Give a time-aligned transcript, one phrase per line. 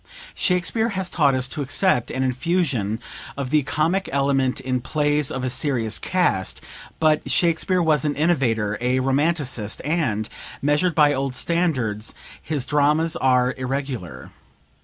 [0.33, 2.99] ["Shakespeare has taught us to accept an infusion
[3.37, 6.59] of the comic element in plays of a serious cast;
[6.99, 10.27] but Shakespeare was an innovator, a Romanticist, and,
[10.59, 14.31] measured by old standards, his dramas are irregular.